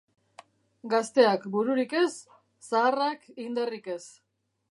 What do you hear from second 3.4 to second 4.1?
indarrik ez.